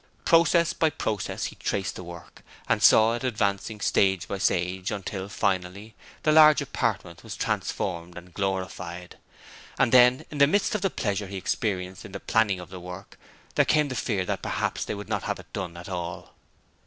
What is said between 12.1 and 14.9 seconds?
the planning of the work there came the fear that perhaps